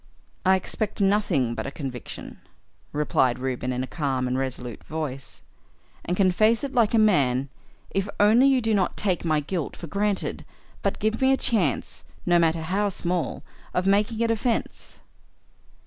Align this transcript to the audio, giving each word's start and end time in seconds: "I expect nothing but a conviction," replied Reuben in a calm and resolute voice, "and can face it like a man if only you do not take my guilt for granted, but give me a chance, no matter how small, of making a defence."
"I 0.43 0.55
expect 0.55 0.99
nothing 0.99 1.53
but 1.53 1.67
a 1.67 1.71
conviction," 1.71 2.39
replied 2.91 3.37
Reuben 3.37 3.71
in 3.71 3.83
a 3.83 3.85
calm 3.85 4.27
and 4.27 4.35
resolute 4.35 4.83
voice, 4.85 5.43
"and 6.03 6.17
can 6.17 6.31
face 6.31 6.63
it 6.63 6.73
like 6.73 6.95
a 6.95 6.97
man 6.97 7.49
if 7.91 8.09
only 8.19 8.47
you 8.47 8.61
do 8.61 8.73
not 8.73 8.97
take 8.97 9.23
my 9.23 9.41
guilt 9.41 9.75
for 9.77 9.85
granted, 9.85 10.43
but 10.81 10.97
give 10.97 11.21
me 11.21 11.31
a 11.31 11.37
chance, 11.37 12.03
no 12.25 12.39
matter 12.39 12.63
how 12.63 12.89
small, 12.89 13.43
of 13.75 13.85
making 13.85 14.23
a 14.23 14.27
defence." 14.27 14.99